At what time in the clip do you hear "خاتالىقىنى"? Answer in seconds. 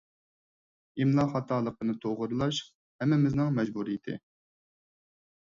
1.33-1.95